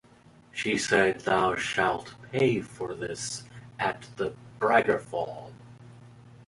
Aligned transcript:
She 0.51 0.79
said, 0.79 1.19
"Thou 1.19 1.55
shalt 1.57 2.15
pay 2.31 2.59
for 2.59 2.95
this 2.95 3.43
at 3.77 4.09
the 4.15 4.33
"bragarfull". 4.57 5.51